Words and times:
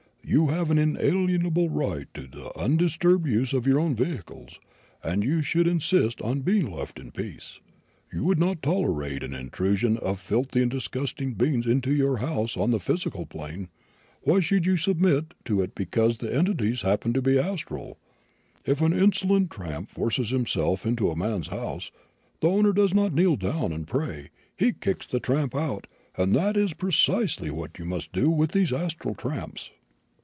You 0.23 0.47
have 0.47 0.71
an 0.71 0.77
inalienable 0.77 1.69
right 1.71 2.05
to 2.13 2.25
the 2.25 2.57
undisturbed 2.57 3.27
use 3.27 3.51
of 3.51 3.67
your 3.67 3.79
own 3.79 3.95
vehicles, 3.95 4.61
and 5.03 5.25
you 5.25 5.41
should 5.41 5.67
insist 5.67 6.21
on 6.21 6.39
being 6.41 6.71
left 6.71 6.99
in 6.99 7.11
peace. 7.11 7.59
You 8.13 8.23
would 8.25 8.39
not 8.39 8.61
tolerate 8.61 9.23
an 9.23 9.33
intrusion 9.33 9.97
of 9.97 10.21
filthy 10.21 10.61
and 10.61 10.71
disgusting 10.71 11.33
beings 11.33 11.65
into 11.67 11.91
your 11.93 12.17
house 12.17 12.55
on 12.55 12.71
the 12.71 12.79
physical 12.79 13.25
plane; 13.25 13.67
why 14.21 14.39
should 14.39 14.65
you 14.65 14.77
submit 14.77 15.33
to 15.45 15.59
it 15.59 15.75
because 15.75 16.19
the 16.19 16.33
entities 16.33 16.83
happen 16.83 17.11
to 17.13 17.21
be 17.21 17.37
astral? 17.37 17.97
If 18.63 18.79
an 18.79 18.93
insolent 18.93 19.49
tramp 19.51 19.89
forces 19.89 20.29
himself 20.29 20.85
into 20.85 21.11
a 21.11 21.15
man's 21.17 21.49
house, 21.49 21.91
the 22.39 22.47
owner 22.47 22.71
does 22.71 22.93
not 22.93 23.11
kneel 23.13 23.35
down 23.35 23.73
and 23.73 23.87
pray 23.87 24.29
he 24.55 24.71
kicks 24.71 25.07
the 25.07 25.19
tramp 25.19 25.53
out; 25.55 25.87
and 26.15 26.33
that 26.35 26.55
is 26.55 26.71
precisely 26.73 27.49
what 27.49 27.77
you 27.79 27.85
must 27.85 28.13
do 28.13 28.29
with 28.29 28.51
these 28.51 28.71
astral 28.71 29.15
tramps. 29.15 29.71